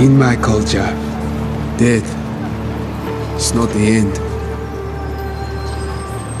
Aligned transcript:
In 0.00 0.16
my 0.16 0.36
culture, 0.36 0.86
death 1.76 2.06
is 3.36 3.52
not 3.52 3.68
the 3.70 3.84
end. 3.98 4.12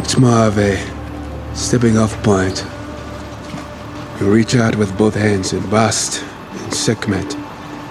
It's 0.04 0.16
more 0.16 0.46
of 0.46 0.56
a 0.58 0.78
stepping 1.56 1.98
off 1.98 2.14
point. 2.22 2.64
You 4.20 4.32
reach 4.32 4.54
out 4.54 4.76
with 4.76 4.96
both 4.96 5.16
hands 5.16 5.52
and 5.52 5.68
Bast 5.72 6.22
and 6.62 6.72
Sekhmet. 6.72 7.36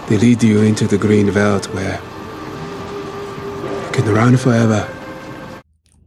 They 0.07 0.17
lead 0.17 0.41
you 0.41 0.61
into 0.61 0.87
the 0.87 0.97
green 0.97 1.29
veld 1.31 1.65
where 1.75 1.99
you 3.83 3.91
can 3.91 4.05
run 4.13 4.37
forever. 4.37 4.87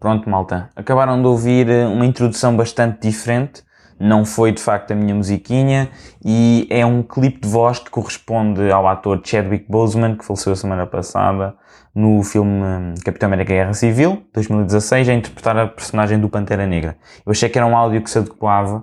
Pronto, 0.01 0.31
malta. 0.31 0.71
Acabaram 0.75 1.21
de 1.21 1.29
ouvir 1.29 1.69
eh, 1.69 1.87
uma 1.87 2.07
introdução 2.07 2.57
bastante 2.57 3.07
diferente. 3.07 3.63
Não 4.01 4.25
foi 4.25 4.51
de 4.51 4.63
facto 4.63 4.93
a 4.93 4.95
minha 4.95 5.15
musiquinha 5.15 5.91
e 6.25 6.67
é 6.71 6.87
um 6.87 7.03
clipe 7.03 7.41
de 7.41 7.49
voz 7.49 7.79
que 7.79 7.91
corresponde 7.91 8.71
ao 8.71 8.89
ator 8.89 9.21
Chadwick 9.23 9.67
Boseman, 9.69 10.17
que 10.17 10.25
faleceu 10.25 10.55
a 10.55 10.57
semana 10.57 10.87
passada 10.87 11.55
no 11.95 12.23
filme 12.23 12.51
hum, 12.51 12.95
Capitão 13.05 13.27
América 13.27 13.53
Guerra 13.53 13.75
Civil, 13.75 14.23
2016, 14.33 15.09
a 15.09 15.13
interpretar 15.13 15.59
a 15.59 15.67
personagem 15.67 16.19
do 16.19 16.31
Pantera 16.31 16.67
Negra. 16.67 16.97
Eu 17.27 17.33
achei 17.33 17.49
que 17.49 17.59
era 17.59 17.67
um 17.67 17.77
áudio 17.77 18.01
que 18.03 18.09
se 18.09 18.17
adequava, 18.17 18.79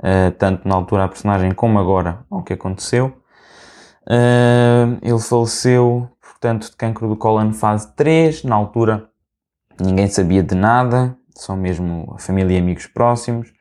uh, 0.00 0.32
tanto 0.36 0.66
na 0.66 0.74
altura 0.74 1.04
à 1.04 1.08
personagem 1.08 1.52
como 1.52 1.78
agora 1.78 2.24
ao 2.28 2.42
que 2.42 2.52
aconteceu. 2.52 3.16
Uh, 4.08 4.98
ele 5.00 5.18
faleceu, 5.20 6.08
portanto, 6.20 6.70
de 6.70 6.76
cancro 6.76 7.06
do 7.08 7.16
cólon 7.16 7.52
fase 7.52 7.94
3, 7.94 8.42
na 8.42 8.56
altura 8.56 9.08
ninguém 9.80 10.08
sabia 10.08 10.42
de 10.42 10.54
nada, 10.56 11.16
só 11.36 11.54
mesmo 11.54 12.12
a 12.16 12.18
família 12.18 12.56
e 12.56 12.58
amigos 12.58 12.86
próximos, 12.86 13.52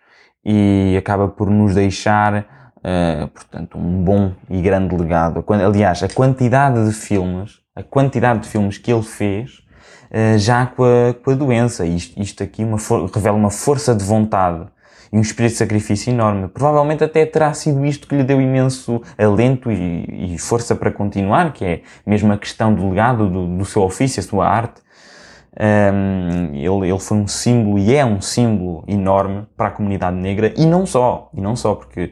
e 0.46 0.96
acaba 0.98 1.28
por 1.28 1.50
nos 1.50 1.74
deixar, 1.74 2.46
uh, 2.78 3.28
portanto, 3.30 3.78
um 3.78 4.04
bom 4.04 4.34
e 4.50 4.62
grande 4.62 4.96
legado. 4.96 5.44
Aliás, 5.50 6.04
a 6.04 6.08
quantidade 6.08 6.86
de 6.86 6.94
filmes, 6.94 7.60
a 7.76 7.82
quantidade 7.82 8.42
de 8.42 8.50
filmes 8.50 8.78
que 8.78 8.94
ele 8.94 9.02
fez, 9.02 9.64
uh, 10.12 10.38
já 10.38 10.68
com 10.68 10.84
a, 10.84 11.14
com 11.14 11.32
a 11.32 11.36
doença, 11.36 11.86
isto, 11.86 12.22
isto 12.22 12.44
aqui 12.44 12.64
uma 12.64 12.78
revela 13.14 13.36
uma 13.36 13.50
força 13.50 13.96
de 13.96 14.04
vontade 14.04 14.68
e 15.12 15.18
um 15.18 15.22
espírito 15.22 15.54
de 15.54 15.58
sacrifício 15.58 16.12
enorme. 16.12 16.48
Provavelmente 16.48 17.04
até 17.04 17.26
terá 17.26 17.54
sido 17.54 17.84
isto 17.86 18.08
que 18.08 18.16
lhe 18.16 18.24
deu 18.24 18.40
imenso 18.40 19.02
alento 19.18 19.72
e, 19.72 20.34
e 20.36 20.38
força 20.38 20.76
para 20.76 20.92
continuar, 20.92 21.54
que 21.54 21.66
é 21.66 21.82
mesmo 22.06 22.32
a 22.34 22.38
questão 22.38 22.74
do 22.74 22.90
legado 22.90 23.30
do, 23.30 23.58
do 23.58 23.66
seu 23.66 23.82
ofício, 23.82 24.20
a 24.20 24.24
sua 24.24 24.48
arte, 24.48 24.85
um, 25.60 26.54
ele, 26.54 26.90
ele 26.90 27.00
foi 27.00 27.18
um 27.18 27.28
símbolo 27.28 27.80
e 27.80 27.96
é 27.96 28.06
um 28.06 28.20
símbolo 28.20 28.84
enorme 28.88 29.48
para 29.56 29.70
a 29.70 29.72
comunidade 29.72 30.18
negra 30.18 30.54
e 30.58 30.66
não 30.66 30.86
só, 30.86 31.30
e 31.34 31.40
não 31.40 31.56
só, 31.56 31.76
porque 31.76 32.12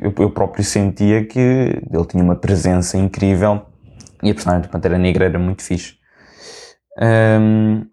eu, 0.00 0.12
eu 0.18 0.30
próprio 0.30 0.64
sentia 0.64 1.24
que 1.24 1.38
ele 1.38 2.06
tinha 2.08 2.22
uma 2.22 2.36
presença 2.36 2.96
incrível 2.96 3.62
e 4.22 4.30
a 4.30 4.34
personagem 4.34 4.62
do 4.62 4.70
Pantera 4.70 4.96
Negra 4.98 5.24
era 5.24 5.38
muito 5.38 5.62
fixe. 5.62 5.94
Um, 7.00 7.86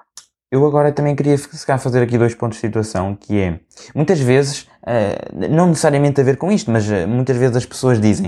eu 0.51 0.65
agora 0.65 0.91
também 0.91 1.15
queria 1.15 1.37
fazer 1.37 2.01
aqui 2.01 2.17
dois 2.17 2.33
pontos 2.33 2.57
de 2.57 2.61
situação, 2.61 3.15
que 3.15 3.39
é, 3.39 3.59
muitas 3.93 4.19
vezes, 4.19 4.63
uh, 4.83 5.49
não 5.49 5.67
necessariamente 5.67 6.19
a 6.19 6.23
ver 6.23 6.37
com 6.37 6.51
isto, 6.51 6.71
mas 6.71 6.89
uh, 6.89 7.07
muitas 7.07 7.37
vezes 7.37 7.55
as 7.55 7.65
pessoas 7.65 7.99
dizem, 8.01 8.27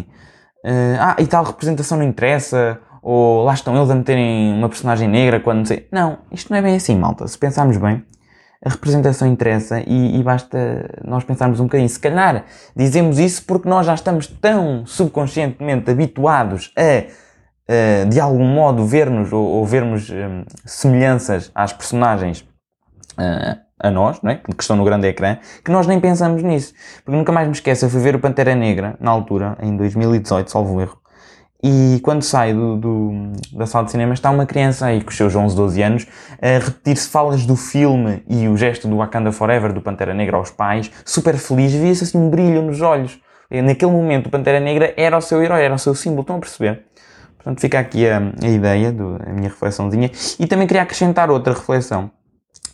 uh, 0.65 0.97
ah, 0.99 1.15
e 1.19 1.25
tal 1.25 1.43
representação 1.43 1.97
não 1.97 2.05
interessa, 2.05 2.79
ou 3.01 3.43
lá 3.43 3.53
estão 3.53 3.75
eles 3.75 3.89
a 3.89 3.95
meterem 3.95 4.53
uma 4.53 4.69
personagem 4.69 5.07
negra 5.07 5.39
quando 5.39 5.59
não 5.59 5.65
sei. 5.65 5.87
Não, 5.91 6.19
isto 6.31 6.49
não 6.51 6.57
é 6.57 6.61
bem 6.61 6.75
assim, 6.75 6.95
malta. 6.97 7.27
Se 7.27 7.37
pensarmos 7.37 7.77
bem, 7.77 8.03
a 8.63 8.69
representação 8.69 9.27
interessa 9.27 9.81
e, 9.87 10.19
e, 10.19 10.23
basta 10.23 10.87
nós 11.03 11.23
pensarmos 11.23 11.59
um 11.59 11.63
bocadinho. 11.63 11.89
Se 11.89 11.99
calhar 11.99 12.45
dizemos 12.75 13.17
isso 13.17 13.43
porque 13.45 13.67
nós 13.67 13.87
já 13.87 13.95
estamos 13.95 14.27
tão 14.27 14.85
subconscientemente 14.85 15.89
habituados 15.89 16.71
a, 16.77 18.03
a 18.03 18.05
de 18.05 18.19
algum 18.19 18.45
modo, 18.45 18.85
ver-nos 18.85 19.33
ou, 19.33 19.43
ou 19.43 19.65
vermos 19.65 20.09
um, 20.11 20.43
semelhanças 20.63 21.49
às 21.55 21.73
personagens 21.73 22.41
uh, 23.17 23.59
a 23.79 23.89
nós, 23.89 24.21
não 24.21 24.29
é? 24.29 24.35
que 24.35 24.61
estão 24.61 24.75
no 24.75 24.85
grande 24.85 25.07
ecrã, 25.07 25.39
que 25.65 25.71
nós 25.71 25.87
nem 25.87 25.99
pensamos 25.99 26.43
nisso. 26.43 26.71
Porque 27.03 27.17
nunca 27.17 27.31
mais 27.31 27.47
me 27.47 27.53
esqueço, 27.53 27.85
eu 27.85 27.89
fui 27.89 27.99
ver 27.99 28.15
o 28.15 28.19
Pantera 28.19 28.53
Negra, 28.53 28.95
na 28.99 29.09
altura, 29.09 29.57
em 29.59 29.75
2018, 29.75 30.51
salvo 30.51 30.79
erro, 30.79 31.00
e 31.63 31.99
quando 32.01 32.23
sai 32.23 32.53
do, 32.53 32.75
do, 32.77 33.31
da 33.53 33.65
sala 33.65 33.85
de 33.85 33.91
cinema 33.91 34.13
está 34.13 34.31
uma 34.31 34.45
criança 34.45 34.87
aí 34.87 35.01
com 35.01 35.09
os 35.09 35.17
seus 35.17 35.35
11, 35.35 35.55
12 35.55 35.81
anos 35.81 36.07
a 36.41 36.63
repetir-se 36.63 37.07
falas 37.07 37.45
do 37.45 37.55
filme 37.55 38.23
e 38.27 38.47
o 38.47 38.57
gesto 38.57 38.87
do 38.87 38.97
Wakanda 38.97 39.31
Forever, 39.31 39.71
do 39.71 39.81
Pantera 39.81 40.13
Negra 40.13 40.37
aos 40.37 40.49
pais, 40.49 40.91
super 41.05 41.37
feliz, 41.37 41.71
via-se 41.71 42.03
assim 42.03 42.17
um 42.17 42.29
brilho 42.29 42.61
nos 42.61 42.81
olhos. 42.81 43.19
Naquele 43.49 43.91
momento 43.91 44.27
o 44.27 44.29
Pantera 44.29 44.59
Negra 44.59 44.93
era 44.97 45.17
o 45.17 45.21
seu 45.21 45.43
herói, 45.43 45.61
era 45.61 45.73
o 45.73 45.79
seu 45.79 45.93
símbolo, 45.93 46.21
estão 46.21 46.37
a 46.37 46.39
perceber? 46.39 46.85
Portanto 47.35 47.59
fica 47.59 47.79
aqui 47.79 48.07
a, 48.07 48.21
a 48.41 48.47
ideia, 48.47 48.91
do, 48.91 49.19
a 49.25 49.33
minha 49.33 49.49
reflexãozinha. 49.49 50.09
E 50.39 50.47
também 50.47 50.67
queria 50.67 50.83
acrescentar 50.83 51.29
outra 51.29 51.53
reflexão, 51.53 52.11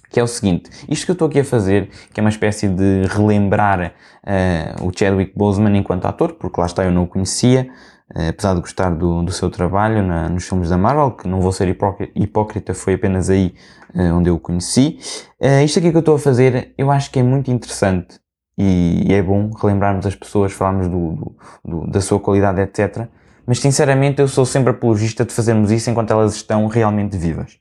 que 0.10 0.20
é 0.20 0.24
o 0.24 0.28
seguinte, 0.28 0.70
isto 0.88 1.06
que 1.06 1.12
eu 1.12 1.14
estou 1.14 1.28
aqui 1.28 1.40
a 1.40 1.44
fazer, 1.44 1.90
que 2.14 2.20
é 2.20 2.22
uma 2.22 2.30
espécie 2.30 2.68
de 2.68 3.04
relembrar 3.10 3.94
uh, 4.24 4.86
o 4.86 4.92
Chadwick 4.96 5.34
Boseman 5.36 5.78
enquanto 5.78 6.06
ator, 6.06 6.34
porque 6.34 6.60
lá 6.60 6.68
está 6.68 6.84
eu 6.84 6.92
não 6.92 7.04
o 7.04 7.08
conhecia, 7.08 7.70
apesar 8.14 8.54
de 8.54 8.62
gostar 8.62 8.92
do, 8.92 9.22
do 9.24 9.32
seu 9.32 9.50
trabalho 9.50 10.02
na, 10.02 10.30
nos 10.30 10.48
filmes 10.48 10.70
da 10.70 10.78
Marvel, 10.78 11.12
que 11.12 11.28
não 11.28 11.42
vou 11.42 11.52
ser 11.52 11.68
hipócrita, 12.16 12.74
foi 12.74 12.94
apenas 12.94 13.30
aí 13.30 13.54
uh, 13.94 14.16
onde 14.16 14.30
eu 14.30 14.36
o 14.36 14.40
conheci. 14.40 14.98
Uh, 15.42 15.64
isto 15.64 15.80
aqui 15.80 15.92
que 15.92 15.98
eu 15.98 16.02
estou 16.02 16.16
a 16.16 16.20
fazer, 16.20 16.74
eu 16.78 16.90
acho 16.90 17.12
que 17.12 17.20
é 17.20 17.24
muito 17.24 17.52
interessante 17.52 18.20
e 18.58 19.14
é 19.14 19.22
bom 19.22 19.52
relembrarmos 19.52 20.06
as 20.06 20.16
pessoas, 20.16 20.52
falarmos 20.52 20.88
do, 20.88 21.12
do, 21.14 21.36
do, 21.64 21.92
da 21.92 22.02
sua 22.02 22.20
qualidade, 22.20 22.60
etc. 22.62 23.08
Mas 23.46 23.60
sinceramente 23.60 24.20
eu 24.20 24.28
sou 24.28 24.46
sempre 24.46 24.72
apologista 24.72 25.24
de 25.24 25.32
fazermos 25.32 25.70
isso 25.70 25.90
enquanto 25.90 26.12
elas 26.12 26.36
estão 26.36 26.66
realmente 26.66 27.16
vivas. 27.18 27.60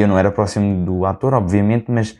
eu 0.00 0.08
não 0.08 0.18
era 0.18 0.32
próximo 0.32 0.84
do 0.84 1.04
ator, 1.04 1.34
obviamente, 1.34 1.90
mas 1.90 2.18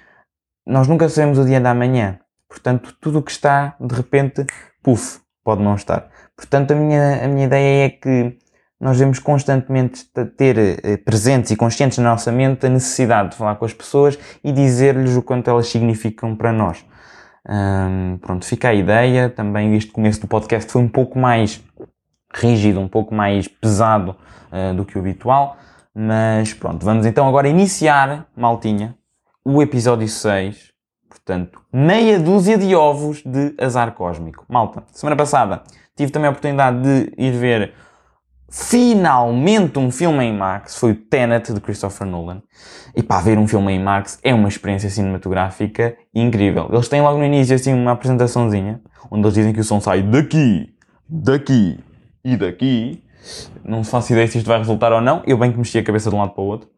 nós 0.66 0.87
nunca 0.87 1.09
sabemos 1.09 1.39
o 1.39 1.47
dia 1.47 1.60
da 1.60 1.75
manhã. 1.75 2.19
Portanto, 2.47 2.94
tudo 3.00 3.21
o 3.21 3.22
que 3.22 3.31
está, 3.31 3.75
de 3.81 3.94
repente, 3.94 4.44
puf, 4.83 5.21
pode 5.43 5.62
não 5.62 5.75
estar. 5.75 6.10
Portanto, 6.37 6.72
a 6.72 6.75
minha, 6.75 7.25
a 7.25 7.28
minha 7.28 7.47
ideia 7.47 7.87
é 7.87 7.91
que 7.91 8.37
nós 8.81 8.98
devemos 8.98 9.20
constantemente 9.20 10.04
ter 10.37 10.59
eh, 10.59 10.97
presentes 10.97 11.53
e 11.53 11.56
conscientes 11.56 11.98
na 11.98 12.10
nossa 12.10 12.32
mente 12.32 12.66
a 12.66 12.69
necessidade 12.69 13.31
de 13.31 13.37
falar 13.37 13.54
com 13.54 13.65
as 13.65 13.72
pessoas 13.72 14.19
e 14.42 14.50
dizer-lhes 14.50 15.15
o 15.15 15.22
quanto 15.22 15.48
elas 15.48 15.69
significam 15.69 16.34
para 16.34 16.53
nós. 16.53 16.84
Hum, 17.48 18.19
pronto, 18.21 18.44
fica 18.44 18.71
a 18.71 18.75
ideia. 18.75 19.31
Também 19.31 19.76
este 19.76 19.92
começo 19.92 20.21
do 20.21 20.26
podcast 20.26 20.71
foi 20.71 20.82
um 20.82 20.88
pouco 20.88 21.19
mais 21.19 21.62
rígido, 22.34 22.81
um 22.81 22.88
pouco 22.88 23.15
mais 23.15 23.47
pesado 23.47 24.16
uh, 24.50 24.75
do 24.75 24.84
que 24.84 24.97
o 24.97 25.00
habitual. 25.00 25.56
Mas 25.94 26.54
pronto, 26.54 26.84
vamos 26.84 27.04
então 27.06 27.28
agora 27.28 27.48
iniciar, 27.48 28.26
maltinha, 28.34 28.97
o 29.44 29.62
episódio 29.62 30.09
6. 30.09 30.72
Portanto, 31.15 31.61
meia 31.73 32.19
dúzia 32.19 32.56
de 32.56 32.75
ovos 32.75 33.23
de 33.25 33.55
azar 33.59 33.93
cósmico. 33.93 34.45
Malta, 34.49 34.83
semana 34.93 35.17
passada 35.17 35.62
Tive 35.97 36.11
também 36.11 36.28
a 36.28 36.31
oportunidade 36.31 36.83
de 36.83 37.12
ir 37.19 37.33
ver 37.33 37.75
finalmente 38.49 39.78
um 39.78 39.91
filme 39.91 40.25
em 40.25 40.33
Max, 40.33 40.77
foi 40.77 40.93
o 40.93 40.95
Tenet 40.95 41.53
de 41.53 41.61
Christopher 41.61 42.06
Nolan. 42.06 42.43
E 42.95 43.03
pá, 43.03 43.21
ver 43.21 43.39
um 43.39 43.47
filme 43.47 43.72
em 43.72 43.83
Max 43.83 44.19
é 44.22 44.34
uma 44.34 44.49
experiência 44.49 44.89
cinematográfica 44.91 45.97
incrível. 46.15 46.69
Eles 46.72 46.89
têm 46.89 47.01
logo 47.01 47.19
no 47.19 47.25
início 47.25 47.55
assim 47.55 47.72
uma 47.72 47.93
apresentaçãozinha, 47.93 48.81
onde 49.11 49.25
eles 49.25 49.34
dizem 49.34 49.53
que 49.53 49.61
o 49.61 49.65
som 49.65 49.81
sai 49.81 50.03
daqui, 50.03 50.75
daqui 51.09 51.78
e 52.25 52.37
daqui. 52.37 53.03
Não 53.65 53.84
faço 53.84 54.12
ideia 54.12 54.27
se 54.27 54.39
isto 54.39 54.47
vai 54.47 54.59
resultar 54.59 54.93
ou 54.93 55.01
não. 55.01 55.22
Eu 55.27 55.39
bem 55.39 55.53
que 55.53 55.59
mexi 55.59 55.78
a 55.78 55.84
cabeça 55.84 56.11
de 56.11 56.17
um 56.17 56.19
lado 56.19 56.33
para 56.33 56.43
o 56.43 56.47
outro. 56.47 56.69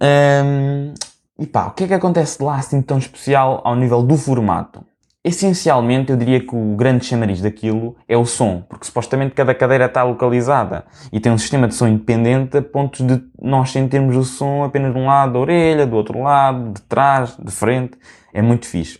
Um, 0.00 0.94
e 1.38 1.46
pá, 1.46 1.66
o 1.66 1.70
que 1.72 1.84
é 1.84 1.88
que 1.88 1.94
acontece 1.94 2.42
lá 2.42 2.56
assim 2.56 2.82
tão 2.82 2.98
especial 2.98 3.60
ao 3.64 3.74
nível 3.74 4.02
do 4.02 4.16
formato? 4.16 4.84
Essencialmente, 5.24 6.10
eu 6.10 6.16
diria 6.16 6.40
que 6.40 6.54
o 6.54 6.74
grande 6.74 7.04
chamariz 7.04 7.40
daquilo 7.40 7.94
é 8.08 8.16
o 8.16 8.26
som, 8.26 8.62
porque 8.68 8.86
supostamente 8.86 9.34
cada 9.34 9.54
cadeira 9.54 9.84
está 9.86 10.02
localizada 10.02 10.84
e 11.12 11.20
tem 11.20 11.30
um 11.30 11.38
sistema 11.38 11.68
de 11.68 11.76
som 11.76 11.86
independente 11.86 12.56
a 12.56 12.62
ponto 12.62 13.06
de 13.06 13.22
nós 13.40 13.70
sentirmos 13.70 14.16
o 14.16 14.24
som 14.24 14.64
apenas 14.64 14.92
de 14.92 14.98
um 14.98 15.06
lado 15.06 15.34
da 15.34 15.38
orelha, 15.38 15.86
do 15.86 15.94
outro 15.94 16.20
lado, 16.20 16.72
de 16.72 16.82
trás, 16.82 17.36
de 17.36 17.52
frente. 17.52 17.96
É 18.34 18.42
muito 18.42 18.66
fixe. 18.66 18.98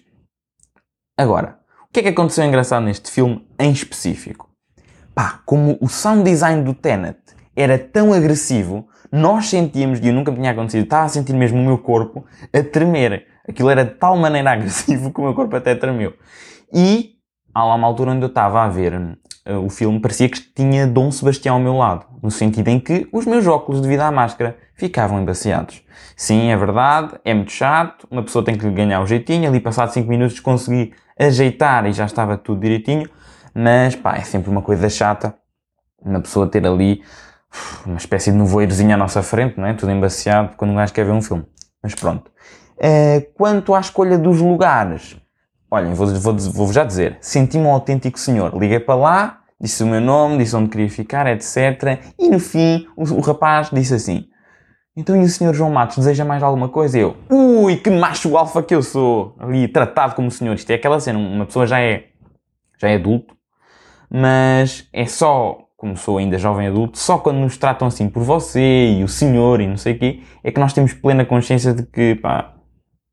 Agora, 1.19 1.59
o 1.89 1.93
que 1.93 1.99
é 1.99 2.03
que 2.05 2.09
aconteceu 2.11 2.45
engraçado 2.45 2.85
neste 2.85 3.11
filme 3.11 3.45
em 3.59 3.73
específico? 3.73 4.49
Pá, 5.13 5.41
como 5.45 5.77
o 5.81 5.89
sound 5.89 6.23
design 6.23 6.63
do 6.63 6.73
Tenet 6.73 7.19
era 7.57 7.77
tão 7.77 8.13
agressivo, 8.13 8.87
nós 9.13 9.51
sentíamos, 9.51 10.01
e 10.01 10.09
eu 10.09 10.15
nunca 10.15 10.33
tinha 10.33 10.51
acontecido, 10.51 10.85
estava 10.85 11.05
a 11.05 11.09
sentir 11.09 11.35
mesmo 11.35 11.61
o 11.61 11.65
meu 11.65 11.77
corpo 11.77 12.25
a 12.51 12.63
tremer. 12.63 13.27
Aquilo 13.47 13.69
era 13.69 13.85
de 13.85 13.91
tal 13.93 14.17
maneira 14.17 14.51
agressivo 14.53 15.13
que 15.13 15.21
o 15.21 15.25
meu 15.25 15.35
corpo 15.35 15.55
até 15.55 15.75
tremeu. 15.75 16.15
E 16.73 17.17
há 17.55 17.63
lá 17.63 17.75
uma 17.75 17.87
altura 17.87 18.13
onde 18.13 18.23
eu 18.23 18.29
estava 18.29 18.63
a 18.63 18.69
ver 18.69 18.95
uh, 18.95 19.59
o 19.63 19.69
filme, 19.69 20.01
parecia 20.01 20.31
que 20.31 20.41
tinha 20.41 20.87
Dom 20.87 21.11
Sebastião 21.11 21.57
ao 21.57 21.61
meu 21.61 21.77
lado, 21.77 22.07
no 22.23 22.31
sentido 22.31 22.69
em 22.69 22.81
que 22.81 23.07
os 23.13 23.27
meus 23.27 23.47
óculos, 23.47 23.83
devido 23.83 24.01
à 24.01 24.11
máscara, 24.11 24.57
ficavam 24.75 25.21
embaciados. 25.21 25.83
Sim, 26.17 26.51
é 26.51 26.57
verdade, 26.57 27.15
é 27.23 27.35
muito 27.35 27.53
chato, 27.53 28.09
uma 28.11 28.23
pessoa 28.23 28.43
tem 28.43 28.57
que 28.57 28.71
ganhar 28.71 29.03
o 29.03 29.07
jeitinho, 29.07 29.47
ali 29.47 29.61
passado 29.61 29.93
5 29.93 30.09
minutos 30.09 30.41
consegui 30.41 30.95
ajeitar 31.19 31.85
e 31.87 31.93
já 31.93 32.07
estava 32.07 32.39
tudo 32.39 32.63
direitinho, 32.63 33.11
mas 33.55 33.95
pá, 33.95 34.17
é 34.17 34.23
sempre 34.23 34.51
uma 34.51 34.63
coisa 34.63 34.89
chata 34.89 35.35
uma 36.05 36.21
pessoa 36.21 36.47
ter 36.47 36.67
ali 36.67 37.03
uma 37.87 37.97
espécie 37.97 38.31
de 38.31 38.39
nevoeirozinho 38.39 38.95
à 38.95 38.97
nossa 38.97 39.23
frente, 39.23 39.59
não 39.59 39.67
é? 39.67 39.75
Tudo 39.75 39.93
embaciado 39.93 40.57
quando 40.57 40.71
um 40.71 40.77
gajo 40.77 40.93
quer 40.93 41.05
ver 41.05 41.13
um 41.13 41.23
filme. 41.23 41.45
Mas 41.83 41.95
pronto. 41.95 42.31
Uh, 42.79 43.33
quanto 43.35 43.75
à 43.75 43.81
escolha 43.81 44.19
dos 44.19 44.41
lugares, 44.41 45.17
olhem, 45.71 45.95
vou-vos 45.95 46.23
vou, 46.23 46.37
vou 46.37 46.73
já 46.73 46.85
dizer, 46.85 47.19
senti-me 47.21 47.65
um 47.65 47.71
autêntico 47.71 48.19
senhor. 48.19 48.57
Liguei 48.59 48.81
para 48.81 48.95
lá, 48.95 49.41
disse 49.61 49.83
o 49.83 49.87
meu 49.87 50.01
nome, 50.01 50.39
disse 50.39 50.57
onde 50.57 50.69
queria 50.69 50.91
ficar, 50.91 51.27
etc. 51.27 52.01
E 52.19 52.29
no 52.29 52.41
fim, 52.41 52.87
o, 52.97 53.05
o 53.05 53.21
rapaz 53.21 53.71
disse 53.71 53.95
assim: 53.95 54.27
Então 54.97 55.17
e 55.17 55.25
o 55.25 55.29
senhor 55.29 55.55
João 55.55 55.71
Matos 55.71 55.99
deseja 55.99 56.25
mais 56.25 56.43
alguma 56.43 56.69
coisa? 56.69 56.99
Eu, 56.99 57.17
ui, 57.31 57.77
que 57.77 57.91
macho 57.91 58.37
alfa 58.37 58.63
que 58.63 58.75
eu 58.75 58.83
sou! 58.83 59.37
Ali, 59.39 59.69
tratado 59.69 60.15
como 60.15 60.31
senhor. 60.31 60.55
Isto 60.55 60.71
é 60.71 60.75
aquela 60.75 60.99
cena, 60.99 61.19
uma 61.19 61.47
pessoa 61.47 61.67
já 61.67 61.81
é, 61.81 62.07
já 62.81 62.89
é 62.89 62.97
adulto, 62.97 63.35
mas 64.11 64.89
é 64.93 65.07
só, 65.07 65.62
como 65.83 65.97
sou 65.97 66.19
ainda 66.19 66.39
jovem 66.39 66.69
adulto, 66.69 66.97
só 66.97 67.19
quando 67.19 67.39
nos 67.39 67.57
tratam 67.57 67.89
assim 67.89 68.09
por 68.09 68.23
você 68.23 68.95
e 68.99 69.03
o 69.03 69.09
senhor 69.09 69.61
e 69.61 69.67
não 69.67 69.77
sei 69.77 69.95
o 69.95 69.99
quê, 69.99 70.23
é 70.45 70.53
que 70.53 70.61
nós 70.61 70.73
temos 70.73 70.93
plena 70.93 71.25
consciência 71.25 71.75
de 71.75 71.83
que, 71.83 72.15
pá, 72.15 72.55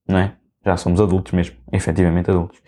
não 0.07 0.19
é? 0.19 0.33
Já 0.63 0.77
somos 0.77 1.01
adultos 1.01 1.31
mesmo, 1.31 1.55
efetivamente 1.73 2.29
adultos. 2.29 2.61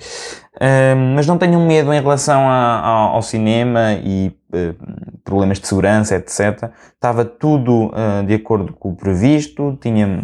Mas 1.16 1.28
não 1.28 1.38
tenham 1.38 1.64
medo 1.68 1.94
em 1.94 2.02
relação 2.02 2.50
a, 2.50 2.80
a, 2.80 2.90
ao 3.10 3.22
cinema 3.22 3.94
e 4.04 4.36
uh, 4.52 5.20
problemas 5.24 5.60
de 5.60 5.68
segurança, 5.68 6.16
etc. 6.16 6.72
Estava 6.96 7.24
tudo 7.24 7.92
uh, 7.92 8.26
de 8.26 8.34
acordo 8.34 8.74
com 8.74 8.90
o 8.90 8.96
previsto, 8.96 9.78
tinha, 9.80 10.24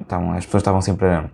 estavam, 0.00 0.32
as 0.32 0.46
pessoas 0.46 0.62
estavam 0.62 0.80
sempre 0.80 1.08
a 1.08 1.28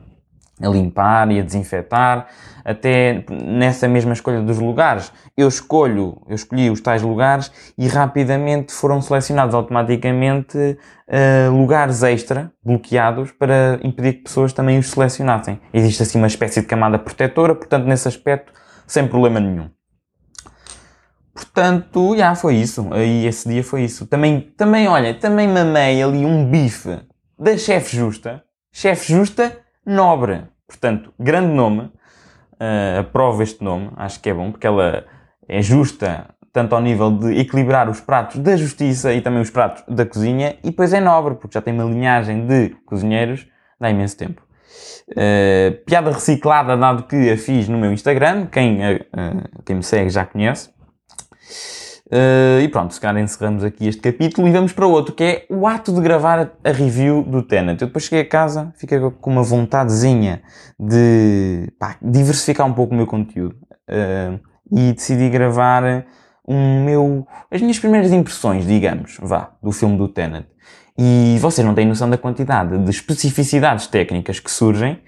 a 0.61 0.69
limpar 0.69 1.31
e 1.31 1.39
a 1.39 1.43
desinfetar, 1.43 2.27
até 2.65 3.25
nessa 3.31 3.87
mesma 3.87 4.13
escolha 4.13 4.41
dos 4.41 4.59
lugares. 4.59 5.13
Eu 5.37 5.49
escolho, 5.49 6.23
eu 6.27 6.35
escolhi 6.35 6.71
os 6.71 6.81
tais 6.81 7.03
lugares 7.03 7.53
e 7.77 7.87
rapidamente 7.87 8.73
foram 8.73 9.01
selecionados 9.03 9.55
automaticamente 9.55 10.57
uh, 10.59 11.51
lugares 11.51 12.03
extra, 12.03 12.51
bloqueados, 12.65 13.33
para 13.33 13.79
impedir 13.83 14.15
que 14.15 14.25
pessoas 14.25 14.53
também 14.53 14.79
os 14.79 14.91
selecionassem. 14.91 15.61
Existe 15.73 16.03
assim 16.03 16.19
uma 16.19 16.27
espécie 16.27 16.61
de 16.61 16.67
camada 16.67 16.99
protetora, 16.99 17.55
portanto, 17.55 17.85
nesse 17.85 18.09
aspecto, 18.09 18.53
sem 18.87 19.07
problema 19.07 19.39
nenhum. 19.39 19.69
Portanto, 21.35 22.17
já 22.17 22.35
foi 22.35 22.55
isso. 22.55 22.89
Aí 22.93 23.27
esse 23.27 23.47
dia 23.47 23.63
foi 23.63 23.85
isso. 23.85 24.07
Também, 24.07 24.41
também, 24.57 24.89
olha, 24.89 25.13
também 25.13 25.47
mamei 25.47 26.03
ali 26.03 26.25
um 26.25 26.51
bife 26.51 26.99
da 27.39 27.59
chefe 27.59 27.95
justa. 27.95 28.43
Chefe 28.73 29.13
justa 29.13 29.66
Nobre. 29.87 30.45
Portanto, 30.67 31.15
grande 31.19 31.53
nome. 31.53 31.91
Uh, 32.55 33.01
aprovo 33.01 33.43
este 33.43 33.63
nome. 33.63 33.91
Acho 33.97 34.21
que 34.21 34.29
é 34.29 34.35
bom, 34.35 34.51
porque 34.51 34.67
ela 34.67 35.05
é 35.49 35.63
justa 35.63 36.35
tanto 36.57 36.75
ao 36.75 36.81
nível 36.81 37.11
de 37.11 37.39
equilibrar 37.39 37.87
os 37.87 38.01
pratos 38.01 38.39
da 38.39 38.57
justiça 38.57 39.13
e 39.13 39.21
também 39.21 39.43
os 39.43 39.51
pratos 39.51 39.85
da 39.95 40.07
cozinha, 40.07 40.57
e 40.65 40.71
depois 40.71 40.91
é 40.95 41.01
nobre, 41.01 41.35
porque 41.35 41.53
já 41.53 41.61
tem 41.61 41.75
uma 41.75 41.85
linhagem 41.85 42.47
de 42.47 42.71
cozinheiros 42.87 43.47
há 43.79 43.91
imenso 43.91 44.17
tempo. 44.17 44.41
Uh, 45.11 45.85
piada 45.85 46.11
reciclada, 46.11 46.75
dado 46.75 47.03
que 47.03 47.31
a 47.31 47.37
fiz 47.37 47.69
no 47.69 47.77
meu 47.77 47.93
Instagram, 47.93 48.47
quem, 48.47 48.79
uh, 48.79 49.05
quem 49.67 49.77
me 49.77 49.83
segue 49.83 50.09
já 50.09 50.25
conhece. 50.25 50.71
Uh, 52.07 52.61
e 52.63 52.69
pronto, 52.69 52.95
se 52.95 53.01
calhar 53.01 53.21
encerramos 53.21 53.65
aqui 53.65 53.89
este 53.89 54.01
capítulo 54.01 54.47
e 54.47 54.53
vamos 54.53 54.73
para 54.73 54.87
outro, 54.87 55.13
que 55.13 55.25
é 55.25 55.47
o 55.51 55.67
ato 55.67 55.93
de 55.93 56.01
gravar 56.01 56.53
a 56.63 56.71
review 56.71 57.25
do 57.25 57.43
Tenet. 57.43 57.83
Eu 57.83 57.89
depois 57.89 58.05
cheguei 58.05 58.21
a 58.21 58.29
casa, 58.29 58.73
fiquei 58.77 58.99
com 59.21 59.31
uma 59.31 59.43
vontadezinha 59.43 60.41
de 60.79 61.69
pá, 61.81 61.97
diversificar 62.01 62.65
um 62.65 62.73
pouco 62.73 62.95
o 62.95 62.97
meu 62.97 63.07
conteúdo 63.07 63.57
uh, 63.91 64.39
e 64.71 64.93
decidi 64.93 65.29
gravar 65.29 66.07
um 66.47 66.85
meu, 66.85 67.27
as 67.51 67.61
minhas 67.61 67.79
primeiras 67.79 68.13
impressões, 68.13 68.65
digamos, 68.65 69.19
vá, 69.21 69.53
do 69.61 69.73
filme 69.73 69.99
do 69.99 70.07
Tenet. 70.07 70.47
E 70.97 71.37
vocês 71.41 71.67
não 71.67 71.75
têm 71.75 71.87
noção 71.87 72.09
da 72.09 72.17
quantidade 72.17 72.79
de 72.79 72.91
especificidades 72.91 73.89
técnicas 73.89 74.39
que 74.39 74.51
surgem 74.51 75.03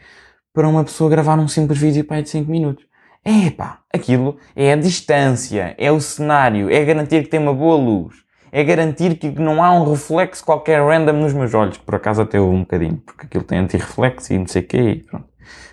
para 0.53 0.69
uma 0.69 0.83
pessoa 0.83 1.09
gravar 1.09 1.39
um 1.39 1.47
simples 1.47 1.79
vídeo 1.79 2.05
para 2.05 2.21
de 2.21 2.29
5 2.29 2.51
minutos. 2.51 2.85
Epá, 3.25 3.81
aquilo 3.93 4.39
é 4.57 4.73
a 4.73 4.77
distância, 4.77 5.75
é 5.77 5.93
o 5.93 6.01
cenário, 6.01 6.71
é 6.71 6.85
garantir 6.85 7.25
que 7.25 7.29
tem 7.29 7.41
uma 7.41 7.53
boa 7.53 7.77
luz, 7.77 8.17
é 8.51 8.65
garantir 8.65 9.17
que 9.17 9.29
não 9.31 9.63
há 9.63 9.73
um 9.73 9.91
reflexo 9.91 10.45
qualquer 10.45 10.81
random 10.81 11.13
nos 11.13 11.35
meus 11.35 11.53
olhos, 11.53 11.77
que 11.77 11.85
por 11.85 11.97
acaso 11.97 12.23
até 12.23 12.41
houve 12.41 12.57
um 12.57 12.61
bocadinho, 12.61 12.97
porque 13.05 13.27
aquilo 13.27 13.45
tem 13.45 13.59
anti-reflexo 13.59 14.33
e 14.33 14.39
não 14.39 14.47
sei 14.47 14.63
o 14.63 14.67
quê, 14.67 14.79
e 14.79 15.03
pronto. 15.05 15.29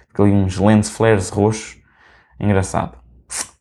Fica 0.07 0.23
ali 0.23 0.31
uns 0.31 0.57
lens 0.57 0.89
flares 0.89 1.29
roxos, 1.29 1.77
engraçado. 2.39 2.97